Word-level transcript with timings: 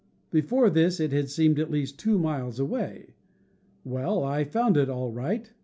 Before 0.31 0.71
this 0.71 0.99
it 0.99 1.11
had 1.11 1.29
seemed 1.29 1.59
at 1.59 1.69
least 1.69 1.99
two 1.99 2.17
miles 2.17 2.57
away. 2.59 3.13
Well, 3.83 4.23
I 4.23 4.43
found 4.43 4.75
it, 4.75 4.89
all 4.89 5.11
right. 5.11 5.53